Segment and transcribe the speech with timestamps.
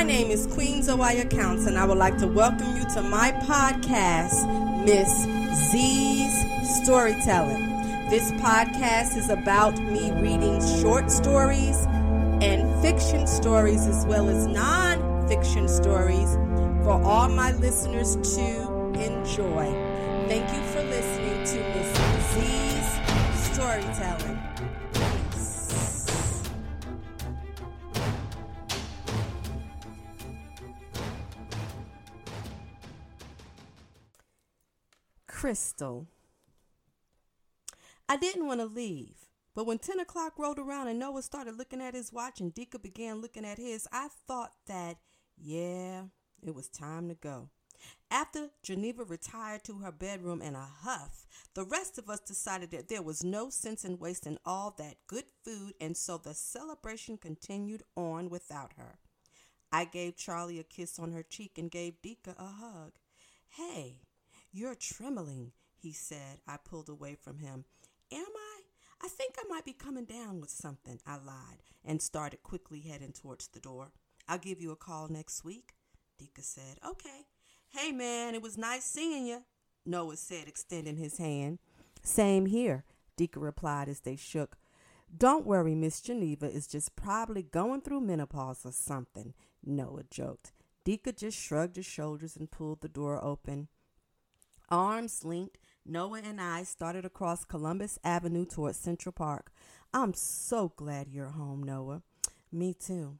[0.00, 3.32] My name is Queen Zawaya Counts, and I would like to welcome you to my
[3.42, 4.46] podcast,
[4.82, 5.10] Miss
[5.70, 6.32] Z's
[6.82, 7.68] Storytelling.
[8.08, 11.76] This podcast is about me reading short stories
[12.40, 16.32] and fiction stories as well as non fiction stories
[16.82, 19.66] for all my listeners to enjoy.
[20.28, 24.49] Thank you for listening to Miss Z's Storytelling.
[35.50, 36.06] Crystal.
[38.08, 39.16] I didn't want to leave,
[39.52, 42.80] but when 10 o'clock rolled around and Noah started looking at his watch and Dika
[42.80, 44.98] began looking at his, I thought that,
[45.36, 46.02] yeah,
[46.46, 47.48] it was time to go.
[48.12, 52.88] After Geneva retired to her bedroom in a huff, the rest of us decided that
[52.88, 57.82] there was no sense in wasting all that good food, and so the celebration continued
[57.96, 59.00] on without her.
[59.72, 62.92] I gave Charlie a kiss on her cheek and gave Dika a hug.
[63.48, 64.02] Hey,
[64.52, 66.40] you're trembling, he said.
[66.46, 67.64] I pulled away from him.
[68.12, 68.60] Am I?
[69.02, 73.12] I think I might be coming down with something, I lied, and started quickly heading
[73.12, 73.92] towards the door.
[74.28, 75.74] I'll give you a call next week,
[76.20, 76.78] Dika said.
[76.86, 77.26] Okay.
[77.70, 79.44] Hey, man, it was nice seeing you,
[79.86, 81.58] Noah said, extending his hand.
[82.02, 82.84] Same here,
[83.16, 84.56] Dika replied as they shook.
[85.16, 89.34] Don't worry, Miss Geneva is just probably going through menopause or something,
[89.64, 90.52] Noah joked.
[90.84, 93.68] Dika just shrugged his shoulders and pulled the door open.
[94.70, 99.50] Arms linked, Noah and I started across Columbus Avenue towards Central Park.
[99.92, 102.02] I'm so glad you're home, Noah.
[102.52, 103.18] Me too.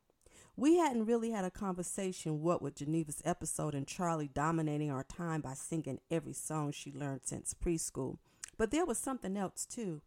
[0.56, 5.40] We hadn't really had a conversation what with Geneva's episode and Charlie dominating our time
[5.40, 8.18] by singing every song she learned since preschool.
[8.56, 10.02] But there was something else too.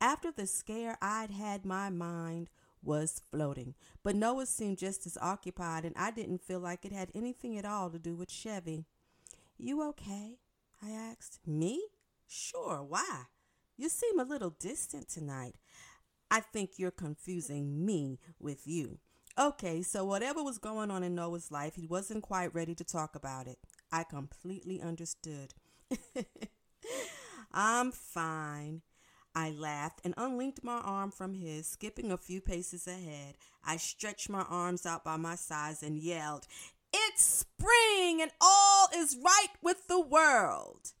[0.00, 2.50] After the scare I'd had my mind
[2.84, 7.10] was floating, but Noah seemed just as occupied and I didn't feel like it had
[7.16, 8.84] anything at all to do with Chevy.
[9.58, 10.38] You okay?
[10.84, 11.40] I asked.
[11.46, 11.82] Me?
[12.26, 13.24] Sure, why?
[13.76, 15.54] You seem a little distant tonight.
[16.30, 18.98] I think you're confusing me with you.
[19.38, 23.14] Okay, so whatever was going on in Noah's life, he wasn't quite ready to talk
[23.16, 23.58] about it.
[23.90, 25.54] I completely understood.
[27.52, 28.82] I'm fine.
[29.34, 33.34] I laughed and unlinked my arm from his, skipping a few paces ahead.
[33.64, 36.46] I stretched my arms out by my sides and yelled,
[36.96, 40.92] It's spring and all is right with the world.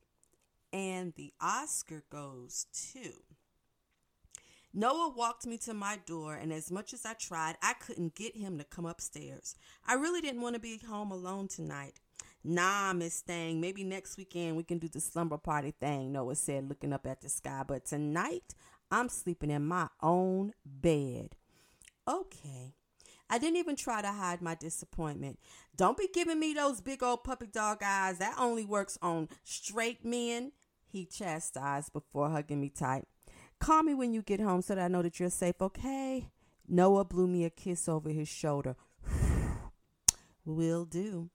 [0.72, 3.12] And the Oscar goes to.
[4.76, 8.36] Noah walked me to my door, and as much as I tried, I couldn't get
[8.36, 9.54] him to come upstairs.
[9.86, 12.00] I really didn't want to be home alone tonight.
[12.42, 16.68] Nah, Miss Thang, maybe next weekend we can do the slumber party thing, Noah said,
[16.68, 17.62] looking up at the sky.
[17.66, 18.56] But tonight,
[18.90, 21.36] I'm sleeping in my own bed.
[22.08, 22.74] Okay.
[23.30, 25.38] I didn't even try to hide my disappointment.
[25.76, 28.18] Don't be giving me those big old puppy dog eyes.
[28.18, 30.52] That only works on straight men,
[30.86, 33.06] he chastised before hugging me tight.
[33.58, 36.28] Call me when you get home so that I know that you're safe, okay?
[36.68, 38.76] Noah blew me a kiss over his shoulder.
[40.44, 41.30] Will do.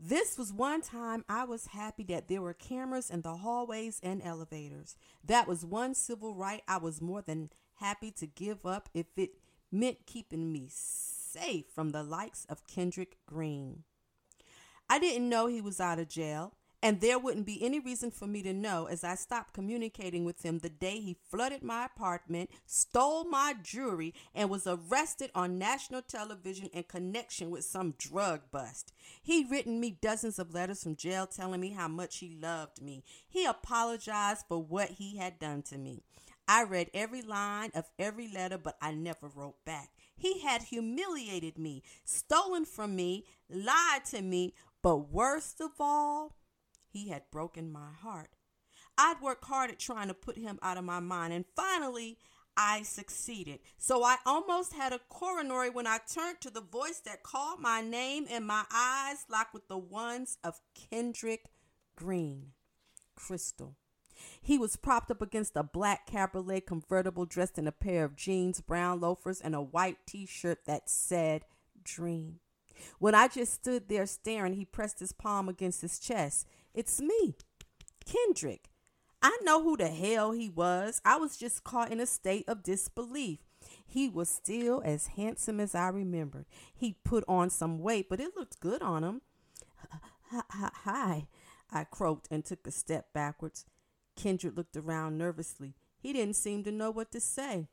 [0.00, 4.22] This was one time I was happy that there were cameras in the hallways and
[4.22, 4.96] elevators.
[5.24, 9.30] That was one civil right I was more than happy to give up if it
[9.70, 13.84] meant keeping me safe from the likes of Kendrick Green.
[14.88, 16.54] I didn't know he was out of jail.
[16.80, 20.44] And there wouldn't be any reason for me to know as I stopped communicating with
[20.44, 26.02] him the day he flooded my apartment, stole my jewelry, and was arrested on national
[26.02, 28.92] television in connection with some drug bust.
[29.20, 33.02] He'd written me dozens of letters from jail telling me how much he loved me.
[33.28, 36.04] He apologized for what he had done to me.
[36.48, 39.90] I read every line of every letter, but I never wrote back.
[40.16, 46.36] He had humiliated me, stolen from me, lied to me, but worst of all,
[46.88, 48.30] he had broken my heart.
[48.96, 52.16] I'd worked hard at trying to put him out of my mind, and finally,
[52.56, 53.60] I succeeded.
[53.76, 57.82] So I almost had a coronary when I turned to the voice that called my
[57.82, 61.50] name, and my eyes locked with the ones of Kendrick
[61.94, 62.52] Green.
[63.14, 63.76] Crystal.
[64.40, 68.60] He was propped up against a black cabriolet convertible dressed in a pair of jeans,
[68.60, 71.44] brown loafers, and a white t shirt that said
[71.84, 72.40] Dream.
[72.98, 76.46] When I just stood there staring, he pressed his palm against his chest.
[76.74, 77.34] It's me,
[78.04, 78.70] Kendrick.
[79.20, 81.00] I know who the hell he was.
[81.04, 83.40] I was just caught in a state of disbelief.
[83.84, 86.46] He was still as handsome as I remembered.
[86.74, 89.22] He'd put on some weight, but it looked good on him.
[90.30, 91.26] Hi,
[91.70, 93.64] I croaked and took a step backwards.
[94.18, 95.74] Kendrick looked around nervously.
[96.00, 97.68] He didn't seem to know what to say.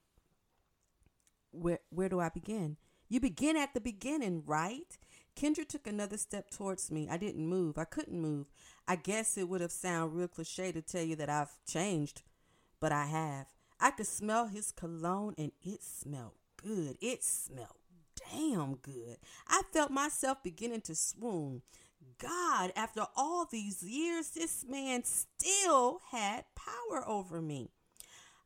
[1.51, 2.77] Where where do I begin?
[3.09, 4.97] You begin at the beginning, right?
[5.35, 7.07] Kendrick took another step towards me.
[7.09, 7.77] I didn't move.
[7.77, 8.47] I couldn't move.
[8.87, 12.21] I guess it would have sounded real cliche to tell you that I've changed,
[12.79, 13.47] but I have.
[13.79, 16.97] I could smell his cologne and it smelled good.
[17.01, 17.79] It smelled
[18.31, 19.17] damn good.
[19.47, 21.63] I felt myself beginning to swoon.
[22.17, 27.69] God, after all these years, this man still had power over me.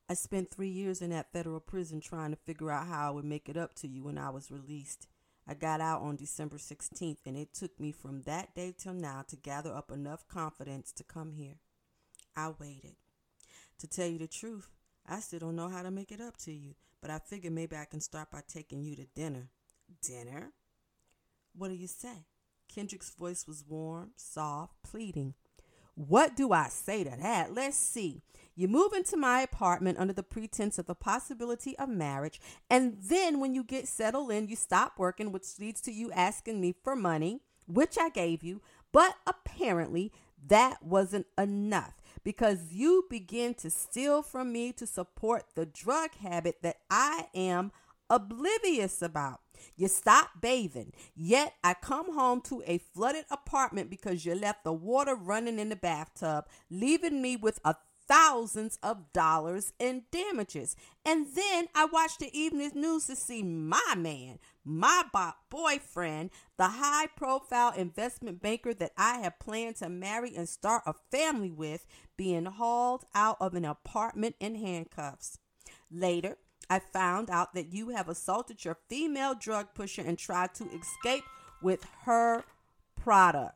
[0.10, 3.26] I spent three years in that federal prison trying to figure out how I would
[3.26, 5.08] make it up to you when I was released.
[5.48, 9.24] I got out on December 16th, and it took me from that day till now
[9.28, 11.58] to gather up enough confidence to come here.
[12.36, 12.96] I waited.
[13.80, 14.70] To tell you the truth,
[15.08, 17.76] I still don't know how to make it up to you, but I figure maybe
[17.76, 19.50] I can start by taking you to dinner.
[20.02, 20.54] Dinner?
[21.56, 22.26] What do you say?
[22.74, 25.33] Kendrick's voice was warm, soft, pleading.
[25.95, 27.54] What do I say to that?
[27.54, 28.21] Let's see.
[28.56, 32.39] You move into my apartment under the pretense of the possibility of marriage,
[32.69, 36.62] and then when you get settled in, you stop working, which leads to you asking
[36.62, 38.62] me for money, which I gave you.
[38.92, 40.12] But apparently,
[40.48, 41.94] that wasn't enough
[42.24, 47.71] because you begin to steal from me to support the drug habit that I am
[48.10, 49.42] oblivious about.
[49.76, 54.74] You stop bathing, yet I come home to a flooded apartment because you left the
[54.74, 57.76] water running in the bathtub, leaving me with a
[58.10, 60.76] thousands of dollars in damages.
[61.06, 66.68] And then I watch the evening news to see my man, my bo- boyfriend, the
[66.68, 71.86] high profile investment banker that I have planned to marry and start a family with,
[72.18, 75.38] being hauled out of an apartment in handcuffs.
[75.92, 76.38] Later,
[76.69, 81.24] I found out that you have assaulted your female drug pusher and tried to escape
[81.62, 82.44] with her
[82.95, 83.56] product.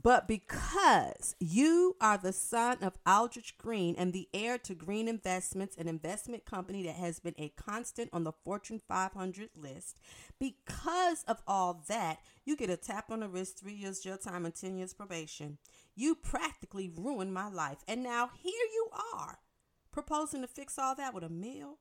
[0.00, 5.76] But because you are the son of Aldrich Green and the heir to Green Investments,
[5.76, 9.98] an investment company that has been a constant on the Fortune 500 list,
[10.40, 14.44] because of all that, you get a tap on the wrist, three years jail time,
[14.44, 15.58] and 10 years probation.
[15.94, 17.84] You practically ruined my life.
[17.86, 19.38] And now here you are,
[19.92, 21.78] proposing to fix all that with a meal.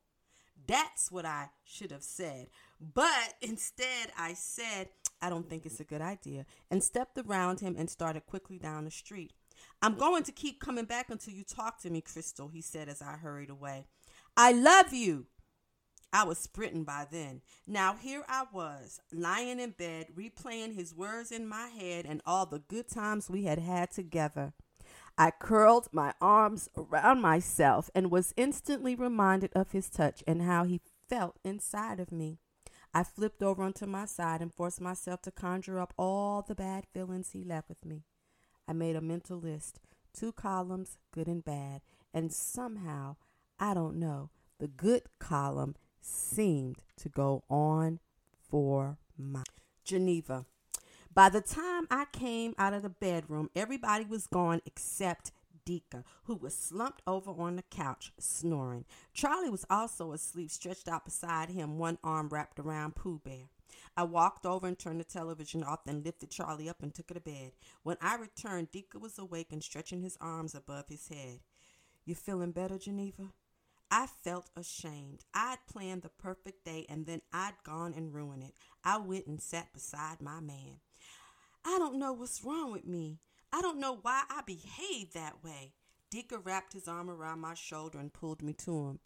[0.67, 2.47] That's what I should have said.
[2.79, 4.89] But instead, I said,
[5.21, 8.85] I don't think it's a good idea, and stepped around him and started quickly down
[8.85, 9.33] the street.
[9.81, 13.01] I'm going to keep coming back until you talk to me, Crystal, he said as
[13.01, 13.85] I hurried away.
[14.35, 15.27] I love you.
[16.13, 17.41] I was sprinting by then.
[17.65, 22.45] Now here I was, lying in bed, replaying his words in my head and all
[22.45, 24.53] the good times we had had together.
[25.17, 30.63] I curled my arms around myself and was instantly reminded of his touch and how
[30.63, 32.39] he felt inside of me.
[32.93, 36.85] I flipped over onto my side and forced myself to conjure up all the bad
[36.93, 38.03] feelings he left with me.
[38.67, 39.79] I made a mental list,
[40.13, 41.81] two columns, good and bad,
[42.13, 43.15] and somehow,
[43.59, 44.29] I don't know,
[44.59, 47.99] the good column seemed to go on
[48.49, 49.43] for my
[49.83, 50.45] Geneva.
[51.13, 55.33] By the time I came out of the bedroom, everybody was gone except
[55.65, 58.85] Dika, who was slumped over on the couch, snoring.
[59.13, 63.49] Charlie was also asleep, stretched out beside him, one arm wrapped around Pooh Bear.
[63.97, 67.15] I walked over and turned the television off, then lifted Charlie up and took her
[67.15, 67.51] to bed.
[67.83, 71.41] When I returned, Dika was awake and stretching his arms above his head.
[72.05, 73.33] You feeling better, Geneva?
[73.91, 75.25] I felt ashamed.
[75.33, 78.53] I'd planned the perfect day and then I'd gone and ruined it.
[78.85, 80.79] I went and sat beside my man.
[81.65, 83.19] I don't know what's wrong with me.
[83.53, 85.73] I don't know why I behave that way.
[86.13, 88.99] Dika wrapped his arm around my shoulder and pulled me to him.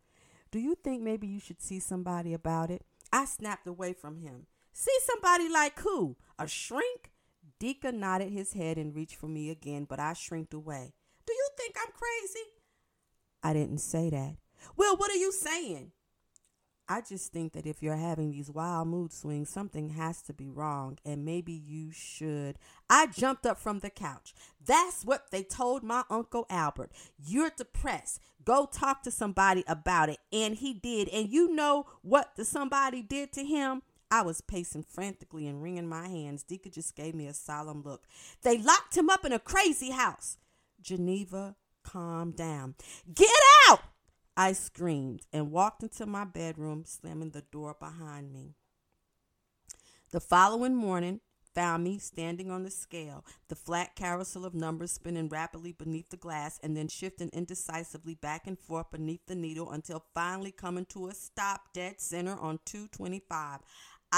[0.52, 2.84] Do you think maybe you should see somebody about it?
[3.12, 4.48] I snapped away from him.
[4.74, 6.18] See somebody like who?
[6.40, 7.12] A shrink?
[7.60, 10.94] Dika nodded his head and reached for me again, but I shrinked away.
[11.26, 12.46] Do you think I'm crazy?
[13.44, 14.38] I didn't say that.
[14.76, 15.92] Well, what are you saying?
[16.88, 20.50] I just think that if you're having these wild mood swings, something has to be
[20.50, 22.58] wrong, and maybe you should.
[22.90, 24.36] I jumped up from the couch.
[24.64, 26.92] That's what they told my Uncle Albert.
[27.18, 28.22] You're depressed.
[28.44, 30.20] Go talk to somebody about it.
[30.32, 31.10] And he did.
[31.10, 33.82] And you know what the somebody did to him?
[34.12, 36.44] I was pacing frantically and wringing my hands.
[36.44, 38.04] Dika just gave me a solemn look.
[38.44, 40.38] They locked him up in a crazy house.
[40.82, 42.76] Geneva, calm down.
[43.12, 43.30] Get
[43.68, 43.82] out!
[44.38, 48.56] I screamed and walked into my bedroom, slamming the door behind me.
[50.12, 51.22] The following morning
[51.54, 56.18] found me standing on the scale, the flat carousel of numbers spinning rapidly beneath the
[56.18, 61.08] glass and then shifting indecisively back and forth beneath the needle until finally coming to
[61.08, 63.62] a stop dead center on 225.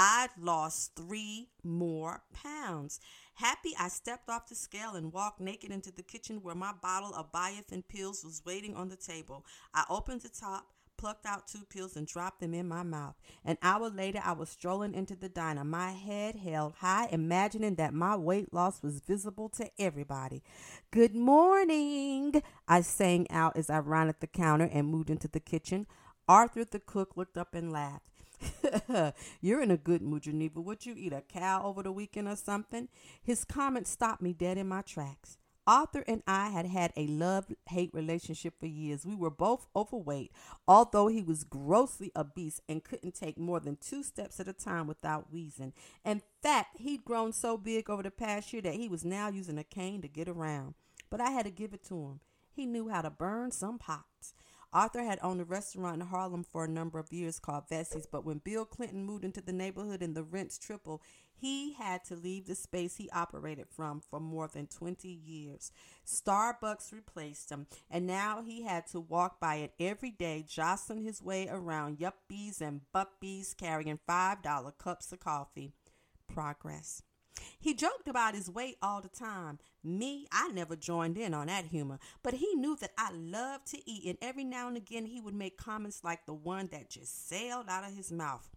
[0.00, 3.00] I'd lost three more pounds.
[3.34, 7.12] Happy, I stepped off the scale and walked naked into the kitchen where my bottle
[7.16, 9.44] of biotin pills was waiting on the table.
[9.74, 13.16] I opened the top, plucked out two pills and dropped them in my mouth.
[13.44, 17.92] An hour later, I was strolling into the diner, my head held high, imagining that
[17.92, 20.44] my weight loss was visible to everybody.
[20.92, 25.88] Good morning, I sang out as I rounded the counter and moved into the kitchen.
[26.28, 28.04] Arthur, the cook, looked up and laughed.
[29.40, 30.60] You're in a good mood, Geneva.
[30.60, 32.88] Would you eat a cow over the weekend or something?
[33.22, 35.38] His comment stopped me dead in my tracks.
[35.68, 39.04] Arthur and I had had a love hate relationship for years.
[39.04, 40.32] We were both overweight,
[40.66, 44.86] although he was grossly obese and couldn't take more than two steps at a time
[44.86, 45.74] without wheezing.
[46.06, 49.58] In fact, he'd grown so big over the past year that he was now using
[49.58, 50.72] a cane to get around.
[51.10, 52.20] But I had to give it to him.
[52.50, 54.32] He knew how to burn some pots.
[54.72, 58.24] Arthur had owned a restaurant in Harlem for a number of years called Vessie's, but
[58.24, 61.00] when Bill Clinton moved into the neighborhood and the rents tripled,
[61.32, 65.72] he had to leave the space he operated from for more than 20 years.
[66.06, 71.22] Starbucks replaced him, and now he had to walk by it every day, jostling his
[71.22, 75.72] way around yuppies and buppies carrying $5 cups of coffee.
[76.26, 77.02] Progress.
[77.58, 79.58] He joked about his weight all the time.
[79.82, 83.90] Me, I never joined in on that humor, but he knew that I loved to
[83.90, 87.28] eat, and every now and again he would make comments like the one that just
[87.28, 88.48] sailed out of his mouth.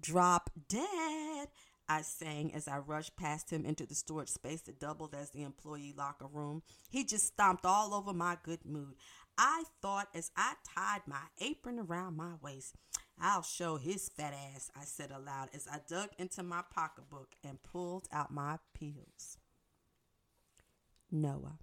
[0.00, 1.48] Drop dead,
[1.88, 5.42] I sang as I rushed past him into the storage space that doubled as the
[5.42, 6.62] employee locker room.
[6.88, 8.94] He just stomped all over my good mood.
[9.36, 12.76] I thought as I tied my apron around my waist.
[13.20, 17.62] I'll show his fat ass, I said aloud as I dug into my pocketbook and
[17.62, 19.36] pulled out my pills.
[21.10, 21.58] Noah.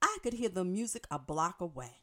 [0.00, 1.98] I could hear the music a block away.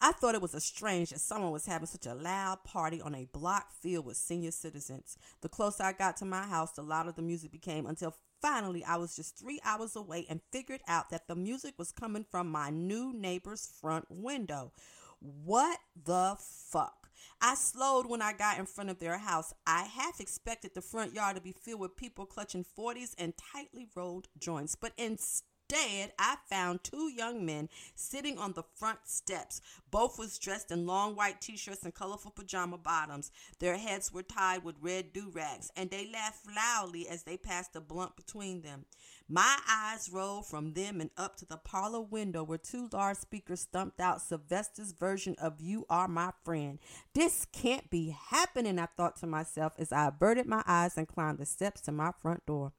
[0.00, 3.14] I thought it was a strange that someone was having such a loud party on
[3.14, 5.16] a block filled with senior citizens.
[5.40, 8.96] The closer I got to my house, the louder the music became until finally I
[8.96, 12.70] was just three hours away and figured out that the music was coming from my
[12.70, 14.72] new neighbor's front window.
[15.20, 17.03] What the fuck?
[17.40, 19.52] I slowed when I got in front of their house.
[19.66, 23.88] I half expected the front yard to be filled with people clutching 40s and tightly
[23.94, 29.60] rolled joints, but instead, I found two young men sitting on the front steps.
[29.90, 33.30] Both was dressed in long white t-shirts and colorful pajama bottoms.
[33.60, 37.80] Their heads were tied with red do-rags, and they laughed loudly as they passed a
[37.80, 38.84] blunt between them.
[39.28, 43.66] My eyes rolled from them and up to the parlor window where two large speakers
[43.72, 46.78] thumped out Sylvester's version of You Are My Friend.
[47.14, 51.38] This can't be happening, I thought to myself as I averted my eyes and climbed
[51.38, 52.72] the steps to my front door.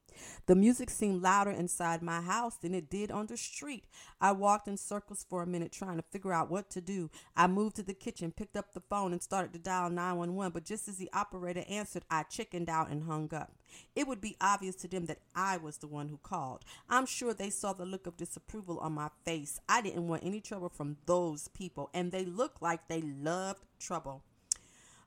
[0.46, 3.84] The music seemed louder inside my house than it did on the street.
[4.20, 7.10] I walked in circles for a minute trying to figure out what to do.
[7.36, 10.64] I moved to the kitchen, picked up the phone, and started to dial 911, but
[10.64, 13.52] just as the operator answered, I chickened out and hung up.
[13.94, 16.64] It would be obvious to them that I was the one who called.
[16.88, 19.60] I'm sure they saw the look of disapproval on my face.
[19.68, 24.22] I didn't want any trouble from those people, and they looked like they loved trouble.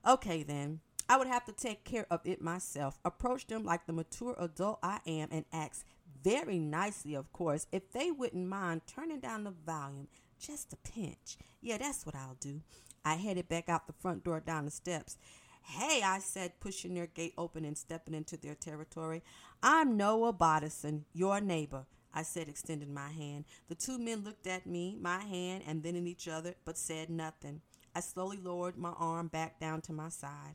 [0.06, 0.80] Okay, then.
[1.10, 3.00] I would have to take care of it myself.
[3.04, 5.84] Approach them like the mature adult I am and ask
[6.22, 10.06] very nicely, of course, if they wouldn't mind turning down the volume
[10.38, 11.36] just a pinch.
[11.60, 12.60] Yeah, that's what I'll do.
[13.04, 15.18] I headed back out the front door down the steps.
[15.62, 19.24] Hey, I said, pushing their gate open and stepping into their territory.
[19.64, 21.86] I'm Noah Bodison, your neighbor.
[22.14, 23.46] I said, extending my hand.
[23.68, 27.10] The two men looked at me, my hand, and then at each other, but said
[27.10, 27.62] nothing.
[27.96, 30.54] I slowly lowered my arm back down to my side.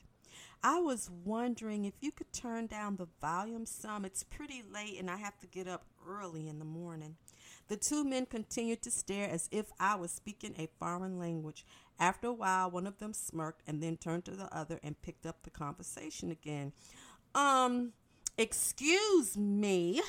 [0.68, 4.04] I was wondering if you could turn down the volume some.
[4.04, 7.18] It's pretty late and I have to get up early in the morning.
[7.68, 11.68] The two men continued to stare as if I was speaking a foreign language.
[12.00, 15.28] After a while, one of them smirked and then turned to the other and picked
[15.28, 16.74] up the conversation again.
[17.36, 17.94] Um,
[18.36, 20.02] excuse me.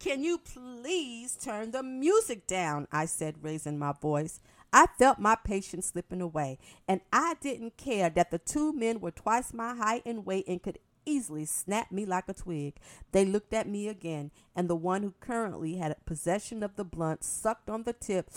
[0.00, 2.88] Can you please turn the music down?
[2.90, 4.40] I said, raising my voice.
[4.72, 9.10] I felt my patience slipping away, and I didn't care that the two men were
[9.10, 12.76] twice my height and weight and could easily snap me like a twig.
[13.12, 17.24] They looked at me again, and the one who currently had possession of the blunt
[17.24, 18.30] sucked on the tip,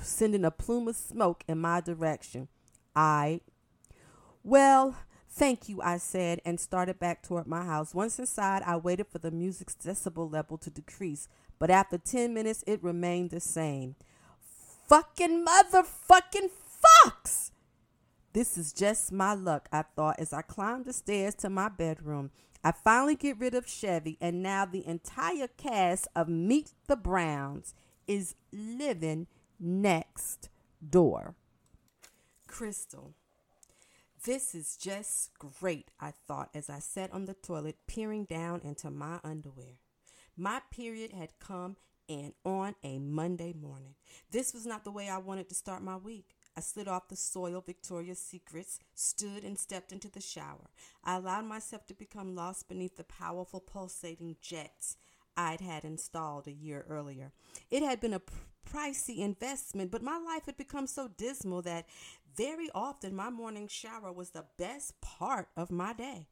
[0.00, 2.48] sending a plume of smoke in my direction.
[2.94, 3.40] I,
[4.44, 4.96] well,
[5.32, 7.94] Thank you, I said, and started back toward my house.
[7.94, 11.28] Once inside, I waited for the music's decibel level to decrease,
[11.60, 13.94] but after 10 minutes, it remained the same.
[14.88, 16.50] Fucking motherfucking
[16.82, 17.52] fucks!
[18.32, 22.30] This is just my luck, I thought as I climbed the stairs to my bedroom.
[22.64, 27.74] I finally get rid of Chevy, and now the entire cast of Meet the Browns
[28.08, 29.26] is living
[29.58, 30.48] next
[30.88, 31.34] door.
[32.46, 33.14] Crystal.
[34.24, 38.90] This is just great, I thought as I sat on the toilet peering down into
[38.90, 39.78] my underwear.
[40.40, 41.76] My period had come
[42.08, 43.94] and on a Monday morning.
[44.30, 46.30] This was not the way I wanted to start my week.
[46.56, 50.70] I slid off the soil Victoria's Secrets, stood and stepped into the shower.
[51.04, 54.96] I allowed myself to become lost beneath the powerful pulsating jets
[55.36, 57.32] I'd had installed a year earlier.
[57.70, 58.22] It had been a
[58.66, 61.84] pricey investment, but my life had become so dismal that
[62.34, 66.28] very often my morning shower was the best part of my day.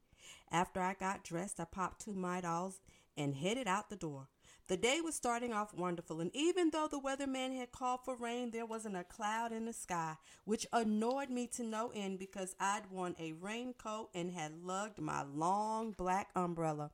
[0.50, 2.78] After I got dressed, I popped two Midols
[3.18, 4.28] and headed out the door.
[4.68, 8.50] The day was starting off wonderful, and even though the weatherman had called for rain,
[8.50, 12.90] there wasn't a cloud in the sky, which annoyed me to no end because I'd
[12.90, 16.90] worn a raincoat and had lugged my long black umbrella.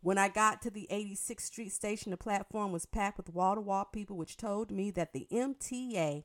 [0.00, 3.60] When I got to the 86th Street station, the platform was packed with wall to
[3.60, 6.24] wall people, which told me that the MTA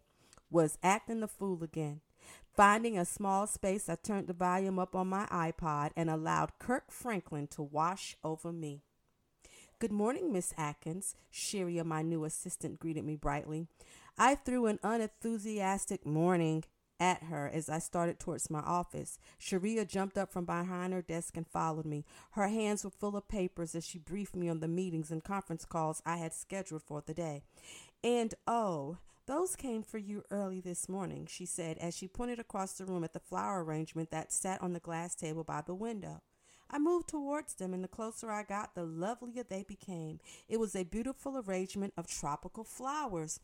[0.52, 2.02] was acting the fool again.
[2.56, 6.92] Finding a small space, I turned the volume up on my iPod and allowed Kirk
[6.92, 8.84] Franklin to wash over me.
[9.84, 11.18] Good morning, Miss Atkins.
[11.30, 13.68] Sheria, my new assistant, greeted me brightly.
[14.18, 16.64] I threw an unenthusiastic morning
[17.02, 19.20] at her as I started towards my office.
[19.38, 22.06] Sharia jumped up from behind her desk and followed me.
[22.32, 25.66] Her hands were full of papers as she briefed me on the meetings and conference
[25.66, 27.44] calls I had scheduled for the day.
[28.02, 32.72] And oh, those came for you early this morning, she said as she pointed across
[32.72, 36.22] the room at the flower arrangement that sat on the glass table by the window.
[36.74, 40.20] I moved towards them, and the closer I got, the lovelier they became.
[40.50, 43.40] It was a beautiful arrangement of tropical flowers.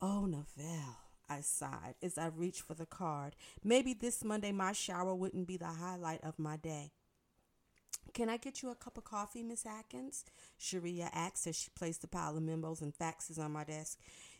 [0.00, 0.94] Oh, Novell.
[1.28, 3.34] I sighed as I reached for the card.
[3.64, 6.92] Maybe this Monday my shower wouldn't be the highlight of my day.
[8.14, 10.24] Can I get you a cup of coffee, Miss Atkins?
[10.56, 13.98] Sharia asked as she placed a pile of memos and faxes on my desk.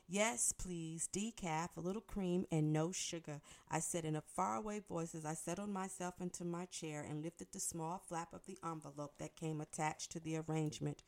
[0.08, 5.14] Yes, please, decaf, a little cream, and no sugar, I said in a faraway voice
[5.16, 9.14] as I settled myself into my chair and lifted the small flap of the envelope
[9.18, 11.02] that came attached to the arrangement.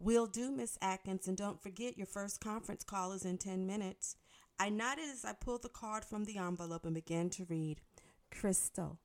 [0.00, 4.16] Will do, Miss Atkins, and don't forget your first conference call is in ten minutes.
[4.58, 7.80] I nodded as I pulled the card from the envelope and began to read
[8.30, 8.98] Crystal,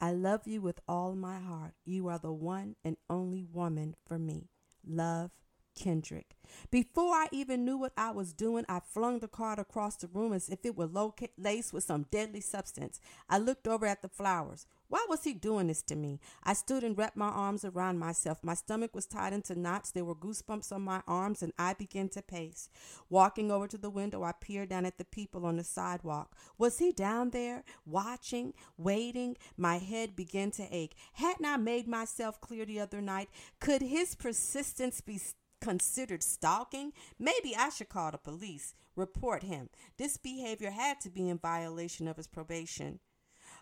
[0.00, 1.74] I love you with all my heart.
[1.84, 4.48] You are the one and only woman for me.
[4.84, 5.30] Love,
[5.74, 6.36] Kendrick.
[6.70, 10.32] Before I even knew what I was doing, I flung the card across the room
[10.32, 13.00] as if it were laced with some deadly substance.
[13.28, 14.66] I looked over at the flowers.
[14.88, 16.20] Why was he doing this to me?
[16.44, 18.44] I stood and wrapped my arms around myself.
[18.44, 19.90] My stomach was tied into knots.
[19.90, 22.68] There were goosebumps on my arms, and I began to pace.
[23.08, 26.36] Walking over to the window, I peered down at the people on the sidewalk.
[26.58, 29.38] Was he down there, watching, waiting?
[29.56, 30.94] My head began to ache.
[31.14, 33.30] Hadn't I made myself clear the other night?
[33.60, 35.18] Could his persistence be
[35.62, 36.92] considered stalking?
[37.18, 39.70] Maybe I should call the police, report him.
[39.96, 42.98] This behavior had to be in violation of his probation.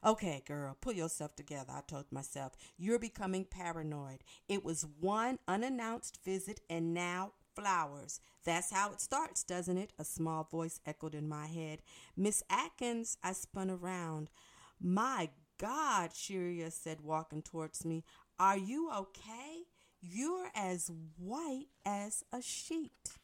[0.05, 2.53] Okay, girl, pull yourself together, I told myself.
[2.79, 4.25] You're becoming paranoid.
[4.49, 8.21] It was one unannounced visit and now flowers.
[8.45, 9.93] That's how it starts, doesn't it?
[9.99, 11.83] A small voice echoed in my head.
[12.17, 14.31] Miss Atkins, I spun around.
[14.81, 18.03] My God, Shiria said, walking towards me.
[18.39, 19.60] Are you okay?
[20.01, 23.19] You're as white as a sheet.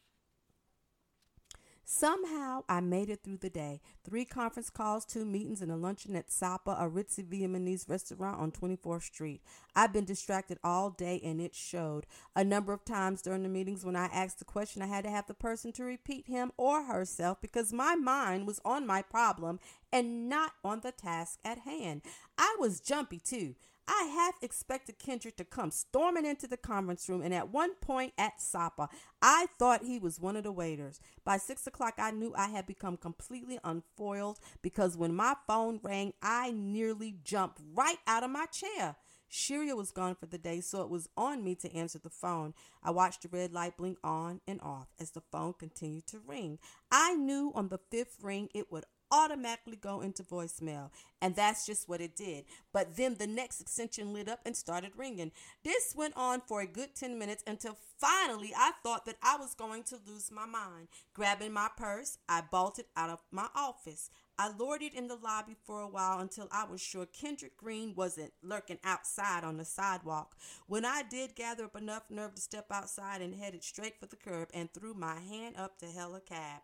[1.89, 3.81] Somehow I made it through the day.
[4.05, 8.51] Three conference calls, two meetings, and a luncheon at Sapa, a ritzy Vietnamese restaurant on
[8.51, 9.41] 24th Street.
[9.77, 12.05] I've been distracted all day and it showed.
[12.35, 15.11] A number of times during the meetings when I asked the question, I had to
[15.11, 19.61] have the person to repeat him or herself because my mind was on my problem
[19.93, 22.03] and not on the task at hand.
[22.37, 23.55] I was jumpy too.
[23.89, 28.13] I half expected Kendrick to come storming into the conference room, and at one point
[28.19, 28.89] at Sapa,
[29.23, 31.01] I thought he was one of the waiters.
[31.25, 36.15] By six o'clock, I knew I had become completely unfoiled because when my phone rang,
[36.23, 38.97] I nearly jumped right out of my chair.
[39.31, 42.55] Shiria was gone for the day, so it was on me to answer the phone.
[42.83, 46.59] I watched the red light blink on and off as the phone continued to ring.
[46.91, 50.91] I knew on the fifth ring it would automatically go into voicemail.
[51.23, 52.45] And that's just what it did.
[52.73, 55.33] But then the next extension lit up and started ringing.
[55.65, 59.55] This went on for a good 10 minutes until finally I thought that I was
[59.55, 60.89] going to lose my mind.
[61.15, 64.11] Grabbing my purse, I bolted out of my office.
[64.39, 68.35] I loitered in the lobby for a while until I was sure Kendrick Green wasn't
[68.43, 70.37] lurking outside on the sidewalk.
[70.67, 74.17] When I did gather up enough nerve to step outside and headed straight for the
[74.17, 76.61] curb and threw my hand up to hail a cab.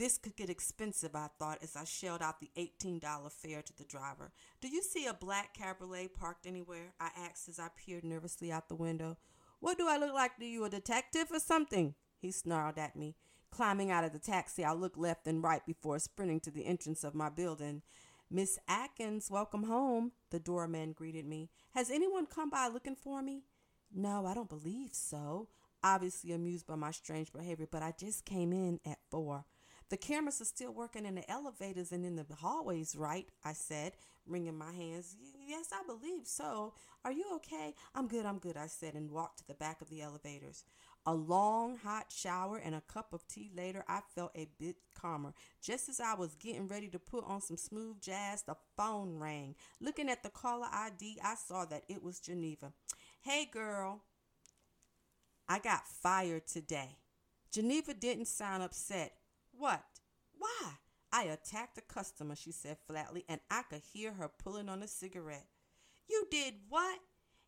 [0.00, 3.84] This could get expensive, I thought, as I shelled out the $18 fare to the
[3.84, 4.32] driver.
[4.62, 6.94] Do you see a black cabriolet parked anywhere?
[6.98, 9.18] I asked as I peered nervously out the window.
[9.58, 11.96] What do I look like to you, a detective or something?
[12.18, 13.14] He snarled at me.
[13.50, 17.04] Climbing out of the taxi, I looked left and right before sprinting to the entrance
[17.04, 17.82] of my building.
[18.30, 21.50] Miss Atkins, welcome home, the doorman greeted me.
[21.74, 23.42] Has anyone come by looking for me?
[23.94, 25.48] No, I don't believe so.
[25.84, 29.44] obviously amused by my strange behavior, but I just came in at four.
[29.90, 33.26] The cameras are still working in the elevators and in the hallways, right?
[33.44, 33.92] I said,
[34.24, 35.16] wringing my hands.
[35.48, 36.74] Yes, I believe so.
[37.04, 37.74] Are you okay?
[37.92, 40.62] I'm good, I'm good, I said, and walked to the back of the elevators.
[41.06, 45.32] A long hot shower and a cup of tea later, I felt a bit calmer.
[45.60, 49.56] Just as I was getting ready to put on some smooth jazz, the phone rang.
[49.80, 52.72] Looking at the caller ID, I saw that it was Geneva.
[53.22, 54.02] Hey, girl.
[55.48, 56.98] I got fired today.
[57.50, 59.14] Geneva didn't sound upset.
[59.60, 59.84] What?
[60.38, 60.72] Why?
[61.12, 64.88] I attacked a customer, she said flatly, and I could hear her pulling on a
[64.88, 65.48] cigarette.
[66.08, 66.98] You did what?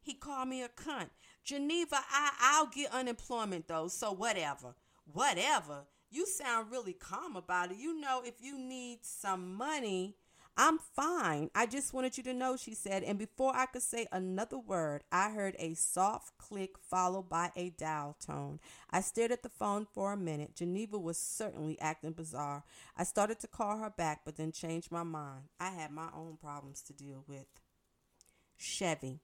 [0.03, 1.09] He called me a cunt.
[1.43, 4.75] Geneva, I, I'll get unemployment though, so whatever.
[5.11, 5.87] Whatever.
[6.11, 7.79] You sound really calm about it.
[7.79, 10.17] You know, if you need some money,
[10.57, 11.51] I'm fine.
[11.55, 13.03] I just wanted you to know, she said.
[13.03, 17.71] And before I could say another word, I heard a soft click followed by a
[17.71, 18.61] dial tone.
[18.91, 20.55] I stared at the phone for a minute.
[20.55, 22.65] Geneva was certainly acting bizarre.
[22.97, 25.45] I started to call her back, but then changed my mind.
[25.59, 27.47] I had my own problems to deal with.
[28.59, 29.21] Chevy.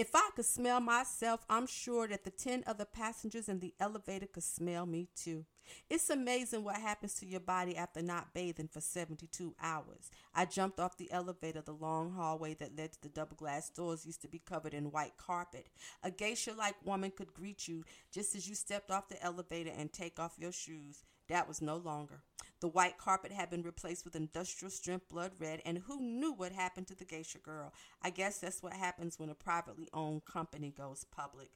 [0.00, 4.26] If I could smell myself, I'm sure that the 10 other passengers in the elevator
[4.26, 5.44] could smell me too.
[5.90, 10.10] It's amazing what happens to your body after not bathing for 72 hours.
[10.34, 11.60] I jumped off the elevator.
[11.60, 14.90] The long hallway that led to the double glass doors used to be covered in
[14.90, 15.66] white carpet.
[16.02, 19.92] A geisha like woman could greet you just as you stepped off the elevator and
[19.92, 21.04] take off your shoes.
[21.28, 22.22] That was no longer.
[22.60, 26.52] The white carpet had been replaced with industrial strength blood red, and who knew what
[26.52, 27.72] happened to the geisha girl?
[28.02, 31.50] I guess that's what happens when a privately owned company goes public.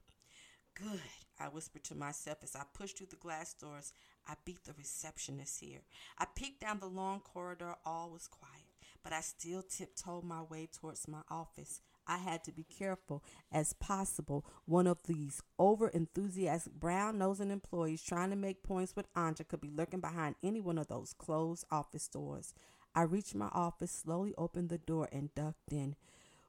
[0.74, 1.02] Good,
[1.38, 3.92] I whispered to myself as I pushed through the glass doors.
[4.26, 5.82] I beat the receptionist here.
[6.18, 7.74] I peeked down the long corridor.
[7.84, 8.64] All was quiet,
[9.02, 11.80] but I still tiptoed my way towards my office.
[12.06, 14.44] I had to be careful as possible.
[14.66, 19.60] One of these over enthusiastic brown nosing employees trying to make points with Anja could
[19.60, 22.54] be lurking behind any one of those closed office doors.
[22.94, 25.96] I reached my office, slowly opened the door, and ducked in.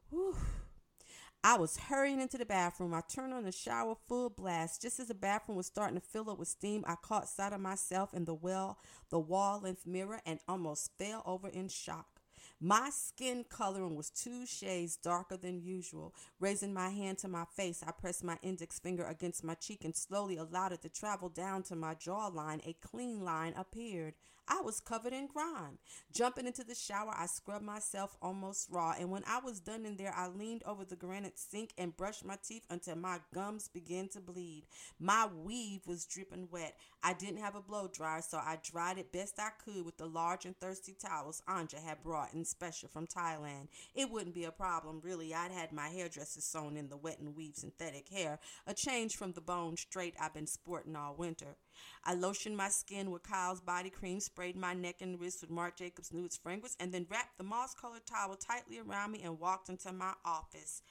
[0.09, 0.35] Whew.
[1.43, 2.93] I was hurrying into the bathroom.
[2.95, 4.81] I turned on the shower full blast.
[4.81, 7.61] Just as the bathroom was starting to fill up with steam, I caught sight of
[7.61, 8.79] myself in the well,
[9.11, 12.14] the wall length mirror, and almost fell over in shock.
[12.61, 16.15] My skin coloring was two shades darker than usual.
[16.39, 19.95] Raising my hand to my face, I pressed my index finger against my cheek and
[19.95, 22.65] slowly allowed it to travel down to my jawline.
[22.65, 24.13] A clean line appeared.
[24.47, 25.79] I was covered in grime.
[26.13, 29.97] Jumping into the shower, I scrubbed myself almost raw, and when I was done in
[29.97, 34.07] there, I leaned over the granite sink and brushed my teeth until my gums began
[34.09, 34.67] to bleed.
[34.99, 36.75] My weave was dripping wet.
[37.07, 40.07] I didn't have a blow dryer, so I dried it best I could with the
[40.07, 43.67] large and thirsty towels Anja had brought in special from Thailand.
[43.93, 45.31] It wouldn't be a problem, really.
[45.31, 49.33] I'd had my hairdresser sewn in the wet and weave synthetic hair, a change from
[49.33, 51.57] the bone straight I've been sporting all winter.
[52.03, 55.77] I lotioned my skin with Kiehl's body cream, sprayed my neck and wrists with Marc
[55.77, 59.69] Jacobs Nudes fragrance, and then wrapped the moss colored towel tightly around me and walked
[59.69, 60.81] into my office.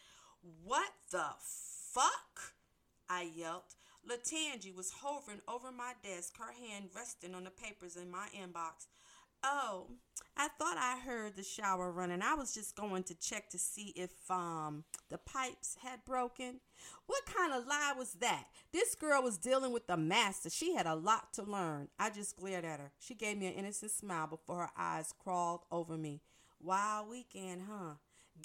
[0.62, 2.54] What the fuck?
[3.10, 3.74] I yelped.
[4.08, 8.86] Latangi was hovering over my desk, her hand resting on the papers in my inbox.
[9.42, 9.88] Oh,
[10.36, 12.22] I thought I heard the shower running.
[12.22, 16.60] I was just going to check to see if um the pipes had broken.
[17.06, 18.46] What kind of lie was that?
[18.72, 20.50] This girl was dealing with the master.
[20.50, 21.88] She had a lot to learn.
[21.98, 22.90] I just glared at her.
[22.98, 26.20] She gave me an innocent smile before her eyes crawled over me.
[26.60, 27.94] Wild weekend, huh?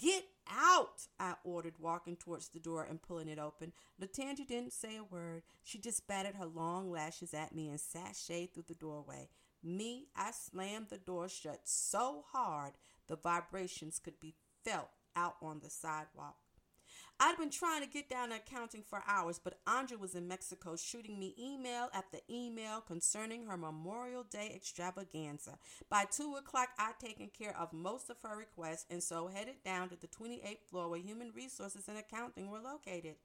[0.01, 3.73] Get out, I ordered, walking towards the door and pulling it open.
[4.01, 5.43] Latangi didn't say a word.
[5.63, 9.27] She just batted her long lashes at me and sashayed through the doorway.
[9.61, 12.73] Me, I slammed the door shut so hard
[13.07, 16.37] the vibrations could be felt out on the sidewalk.
[17.21, 20.77] I'd been trying to get down to accounting for hours, but Anja was in Mexico
[20.77, 25.57] shooting me email after email concerning her Memorial Day extravaganza.
[25.89, 29.89] By 2 o'clock, I'd taken care of most of her requests and so headed down
[29.89, 33.15] to the 28th floor where human resources and accounting were located.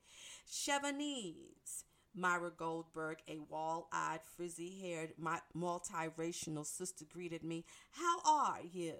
[0.51, 1.85] Chevanese.
[2.17, 5.15] Myra Goldberg, a wall eyed, frizzy haired,
[5.57, 7.65] multiracial sister, greeted me.
[7.93, 8.95] How are you?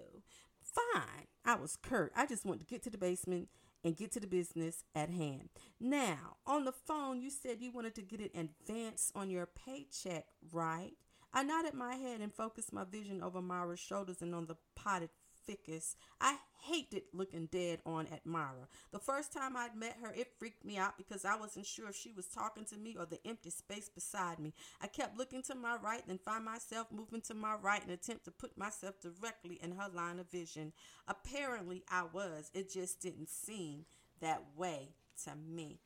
[0.61, 1.27] Fine.
[1.45, 2.11] I was curt.
[2.15, 3.47] I just want to get to the basement
[3.85, 5.49] and get to the business at hand.
[5.79, 10.25] Now, on the phone, you said you wanted to get an advance on your paycheck,
[10.51, 10.93] right?
[11.31, 15.11] I nodded my head and focused my vision over Myra's shoulders and on the potted
[15.45, 15.95] ficus.
[16.19, 18.67] I hated looking dead on at Myra.
[18.91, 21.95] The first time I'd met her, it freaked me out because I wasn't sure if
[21.95, 24.53] she was talking to me or the empty space beside me.
[24.81, 28.25] I kept looking to my right and find myself moving to my right and attempt
[28.25, 30.73] to put myself directly in her line of vision.
[31.07, 32.51] Apparently, I was.
[32.53, 33.85] It just didn't seem
[34.21, 34.89] that way
[35.23, 35.79] to me.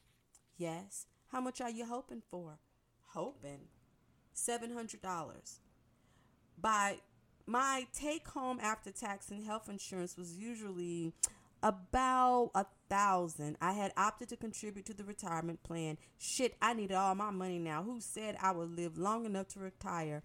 [0.58, 1.06] Yes?
[1.28, 2.60] How much are you hoping for?
[3.14, 3.68] hoping
[4.36, 5.60] $700.
[6.62, 6.98] By
[7.50, 11.14] my take home after tax and health insurance was usually
[11.64, 13.58] about a thousand.
[13.60, 15.98] I had opted to contribute to the retirement plan.
[16.20, 17.82] Shit, I needed all my money now.
[17.82, 20.22] Who said I would live long enough to retire?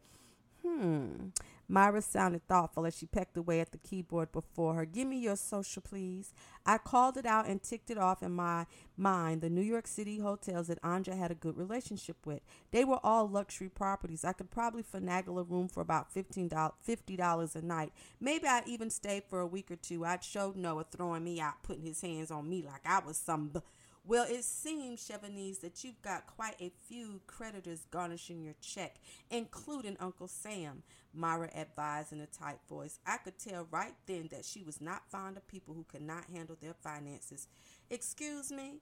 [0.63, 1.29] Hmm.
[1.69, 4.85] Myra sounded thoughtful as she pecked away at the keyboard before her.
[4.85, 6.33] Give me your social, please.
[6.67, 10.19] I called it out and ticked it off in my mind the New York City
[10.19, 12.41] hotels that Anja had a good relationship with.
[12.71, 14.25] They were all luxury properties.
[14.25, 17.93] I could probably finagle a room for about $15, $50 a night.
[18.21, 20.05] Maybe I'd even stay for a week or two.
[20.05, 23.49] I'd show Noah throwing me out, putting his hands on me like I was some.
[23.49, 23.61] B-
[24.07, 28.97] well, it seems, Chevanese, that you've got quite a few creditors garnishing your check,
[29.31, 30.83] including Uncle Sam,
[31.15, 32.99] Myra advised in a tight voice.
[33.07, 36.25] I could tell right then that she was not fond of people who could not
[36.31, 37.49] handle their finances.
[37.89, 38.81] Excuse me?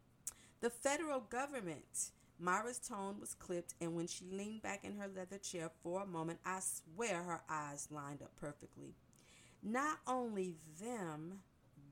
[0.61, 2.11] The federal government.
[2.41, 6.07] Myra's tone was clipped, and when she leaned back in her leather chair for a
[6.07, 8.97] moment, I swear her eyes lined up perfectly.
[9.63, 11.43] Not only them,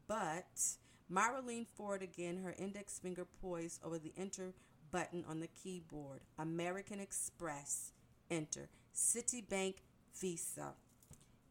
[0.08, 0.76] but
[1.10, 4.54] Myra leaned forward again, her index finger poised over the enter
[4.92, 6.20] button on the keyboard.
[6.38, 7.92] American Express,
[8.30, 8.68] enter.
[8.94, 9.76] Citibank
[10.14, 10.74] Visa,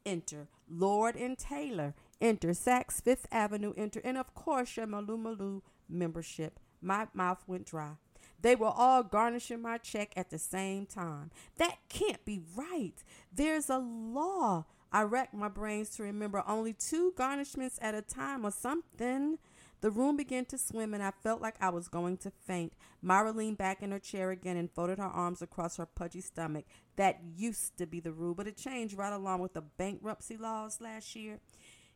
[0.06, 0.48] enter.
[0.70, 2.50] Lord and Taylor, enter.
[2.50, 4.00] Saks Fifth Avenue, enter.
[4.04, 6.60] And of course, your Malu Malu membership.
[6.82, 7.94] My mouth went dry.
[8.42, 11.32] They were all garnishing my check at the same time.
[11.58, 13.04] That can't be right.
[13.34, 14.66] There's a law.
[14.92, 19.38] I racked my brains to remember only two garnishments at a time or something.
[19.82, 22.74] The room began to swim, and I felt like I was going to faint.
[23.02, 26.66] Myra leaned back in her chair again and folded her arms across her pudgy stomach.
[26.98, 30.82] That used to be the rule, but it changed right along with the bankruptcy laws
[30.82, 31.40] last year.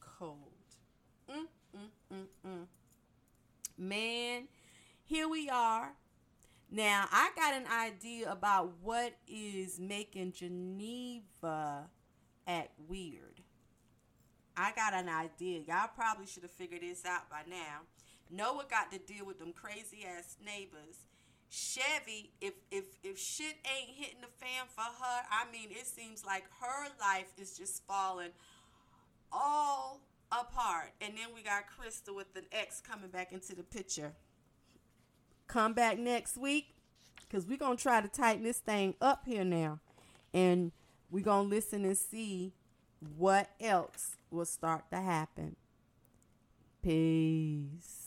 [0.00, 0.38] cold.
[1.30, 2.66] Mm, mm, mm, mm.
[3.76, 4.48] Man,
[5.04, 5.92] here we are.
[6.70, 11.90] Now, I got an idea about what is making Geneva
[12.46, 13.40] act weird.
[14.56, 15.60] I got an idea.
[15.66, 17.80] Y'all probably should have figured this out by now.
[18.30, 21.06] Noah got to deal with them crazy ass neighbors.
[21.50, 26.24] Chevy, if if if shit ain't hitting the fan for her, I mean, it seems
[26.24, 28.30] like her life is just falling
[29.30, 30.00] all
[30.30, 30.92] apart.
[31.00, 34.12] And then we got Crystal with an ex coming back into the picture.
[35.46, 36.74] Come back next week
[37.20, 39.80] because we're to try to tighten this thing up here now.
[40.32, 40.72] And
[41.12, 42.52] we're going to listen and see
[43.16, 45.54] what else will start to happen.
[46.82, 48.01] Peace.